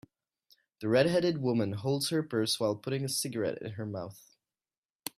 The 0.79 0.87
redheaded 0.87 1.43
woman 1.43 1.73
holds 1.73 2.09
her 2.09 2.23
purse 2.23 2.59
while 2.59 2.75
putting 2.75 3.05
a 3.05 3.07
cigarette 3.07 3.61
in 3.61 3.73
her 3.73 3.85
mouth. 3.85 4.35